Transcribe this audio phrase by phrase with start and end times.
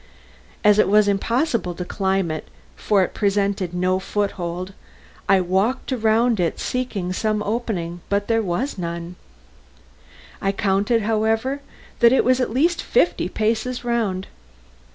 [0.63, 4.73] As it was impossible to climb it for it presented no foot hold
[5.29, 9.15] I walked round about it seeking some opening, but there was none.
[10.41, 11.61] I counted, however,
[11.99, 14.25] that it was at least fifty paces round.